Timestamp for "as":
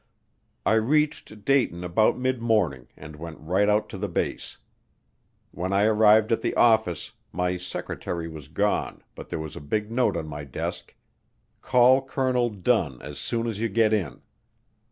13.03-13.19, 13.45-13.59